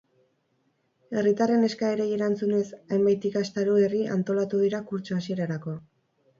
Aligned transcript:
Herritarren 1.21 1.65
eskaerei 1.67 2.07
erantzunez, 2.15 2.63
hainbat 2.79 3.29
ikastaro 3.33 3.79
berri 3.83 4.03
antolatu 4.19 4.67
dira 4.67 4.85
kurtso 4.91 5.23
hasierarako. 5.23 5.79